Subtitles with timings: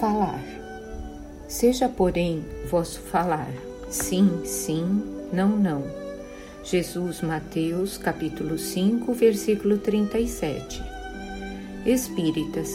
[0.00, 0.42] falar.
[1.46, 3.52] Seja, porém, vosso falar
[3.90, 5.84] sim, sim, não, não.
[6.64, 10.82] Jesus, Mateus, capítulo 5, versículo 37.
[11.84, 12.70] Espíritas,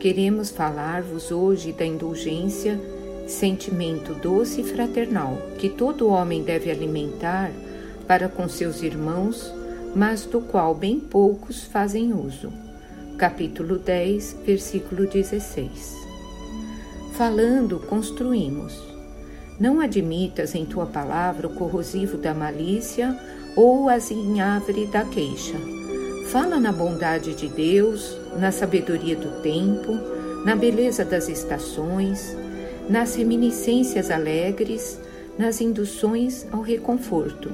[0.00, 2.80] queremos falar-vos hoje da indulgência,
[3.26, 7.50] sentimento doce e fraternal que todo homem deve alimentar
[8.06, 9.52] para com seus irmãos,
[9.94, 12.50] mas do qual bem poucos fazem uso.
[13.18, 16.03] Capítulo 10, versículo 16.
[17.16, 18.82] Falando, construímos.
[19.60, 23.16] Não admitas em tua palavra o corrosivo da malícia
[23.54, 25.56] ou o azinhavre da queixa.
[26.32, 29.92] Fala na bondade de Deus, na sabedoria do tempo,
[30.44, 32.36] na beleza das estações,
[32.88, 34.98] nas reminiscências alegres,
[35.38, 37.48] nas induções ao reconforto.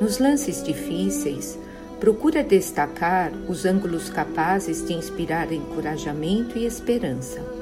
[0.00, 1.58] Nos lances difíceis,
[2.00, 7.53] procura destacar os ângulos capazes de inspirar encorajamento e esperança.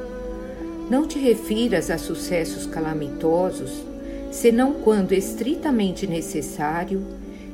[0.91, 3.83] Não te refiras a sucessos calamitosos,
[4.31, 7.03] senão quando estritamente necessário,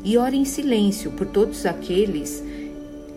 [0.04, 2.42] e ora em silêncio por todos aqueles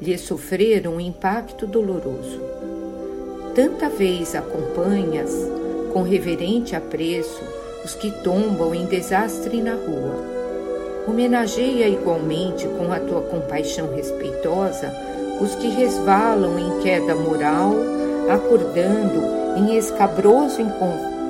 [0.02, 2.42] lhe sofreram um impacto doloroso.
[3.54, 5.32] Tanta vez acompanhas,
[5.94, 7.42] com reverente apreço,
[7.86, 10.42] os que tombam em desastre na rua.
[11.08, 14.92] Homenageia igualmente com a tua compaixão respeitosa
[15.42, 17.74] os que resvalam em queda moral,
[18.30, 19.22] acordando
[19.58, 20.62] em escabroso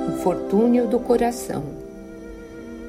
[0.08, 1.62] infortúnio do coração.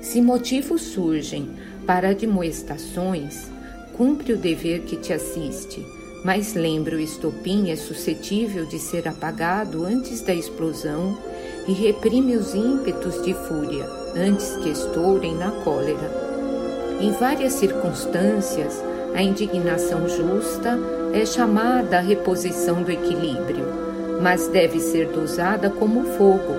[0.01, 1.49] Se motivos surgem
[1.85, 3.49] para admoestações,
[3.95, 5.85] cumpre o dever que te assiste
[6.23, 11.17] mas lembra o estopim é suscetível de ser apagado antes da explosão
[11.67, 16.23] e reprime os ímpetos de fúria antes que estourem na cólera.
[17.01, 18.81] Em várias circunstâncias,
[19.15, 20.77] a indignação justa
[21.13, 23.65] é chamada a reposição do equilíbrio,
[24.21, 26.55] mas deve ser dosada como fogo,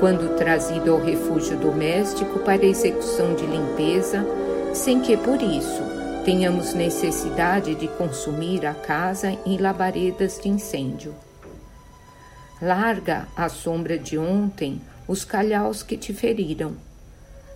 [0.00, 4.26] quando trazido ao refúgio doméstico para execução de limpeza,
[4.74, 5.82] sem que por isso
[6.24, 11.14] tenhamos necessidade de consumir a casa em labaredas de incêndio.
[12.60, 16.72] Larga à sombra de ontem os calhaus que te feriram.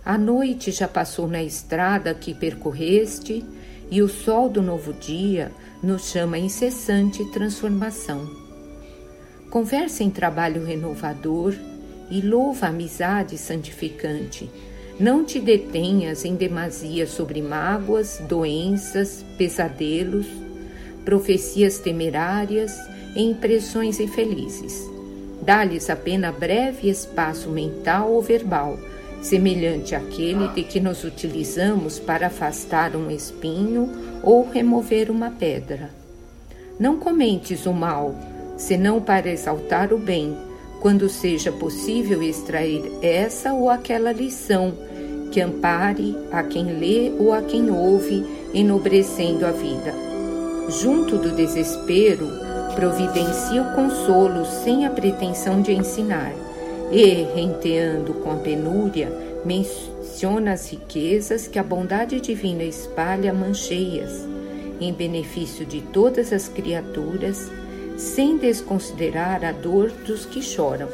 [0.07, 3.43] A noite já passou na estrada que percorreste
[3.91, 5.51] e o sol do novo dia
[5.83, 8.25] nos chama incessante transformação.
[9.49, 11.53] Conversa em trabalho renovador
[12.09, 14.49] e louva a amizade santificante
[14.97, 20.25] não te detenhas em demasia sobre mágoas, doenças, pesadelos,
[21.03, 22.73] profecias temerárias
[23.13, 24.89] e impressões infelizes.
[25.41, 28.79] Dá-lhes apenas breve espaço mental ou verbal,
[29.21, 33.89] semelhante àquele de que nos utilizamos para afastar um espinho
[34.23, 35.89] ou remover uma pedra.
[36.79, 38.15] Não comentes o mal,
[38.57, 40.37] senão para exaltar o bem,
[40.79, 44.73] quando seja possível extrair essa ou aquela lição
[45.31, 49.93] que ampare a quem lê ou a quem ouve, enobrecendo a vida.
[50.69, 52.27] Junto do desespero,
[52.75, 56.33] providencia o consolo sem a pretensão de ensinar,
[56.91, 59.11] e, renteando com a penúria,
[59.45, 64.27] menciona as riquezas que a bondade divina espalha mancheias,
[64.79, 67.49] em benefício de todas as criaturas,
[67.97, 70.87] sem desconsiderar a dor dos que choram.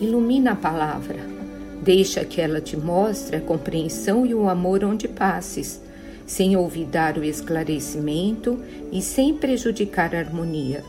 [0.00, 1.36] Ilumina a palavra,
[1.82, 5.80] Deixa que ela te mostre a compreensão e o amor onde passes,
[6.26, 8.58] sem olvidar o esclarecimento
[8.90, 10.82] e sem prejudicar a harmonia.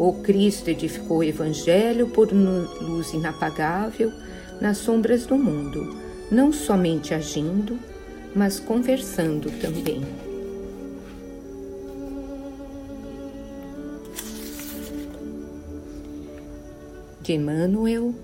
[0.00, 4.10] O Cristo edificou o Evangelho por luz inapagável
[4.58, 5.94] nas sombras do mundo,
[6.30, 7.78] não somente agindo,
[8.34, 10.00] mas conversando também.
[17.20, 18.14] De Emmanuel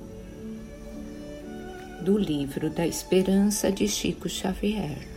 [2.00, 5.15] do livro da Esperança de Chico Xavier.